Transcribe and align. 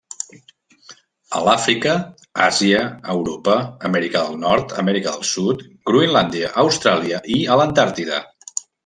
A 1.39 1.41
l'Àfrica, 1.47 1.91
Àsia, 2.45 2.79
Europa, 3.15 3.57
Amèrica 3.89 4.23
del 4.29 4.39
Nord, 4.45 4.73
Amèrica 4.85 5.13
del 5.19 5.27
Sud, 5.33 5.63
Groenlàndia, 5.91 6.51
Austràlia 6.65 7.21
i 7.37 7.43
a 7.57 7.61
l'Antàrtida. 7.61 8.25